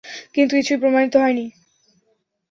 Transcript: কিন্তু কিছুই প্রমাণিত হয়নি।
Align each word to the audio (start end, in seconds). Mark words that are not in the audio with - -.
কিন্তু 0.35 0.53
কিছুই 0.55 0.77
প্রমাণিত 0.77 1.13
হয়নি। 1.15 1.45